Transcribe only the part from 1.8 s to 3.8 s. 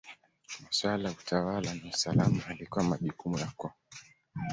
usalama yalikuwa majukumu ya koo.